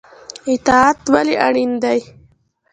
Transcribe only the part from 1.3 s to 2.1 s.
اړین دی؟